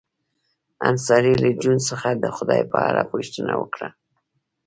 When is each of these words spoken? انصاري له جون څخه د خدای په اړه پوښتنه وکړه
انصاري 0.89 1.33
له 1.41 1.49
جون 1.61 1.77
څخه 1.89 2.09
د 2.23 2.25
خدای 2.35 2.61
په 2.71 2.77
اړه 2.89 3.01
پوښتنه 3.11 3.53
وکړه 3.61 3.89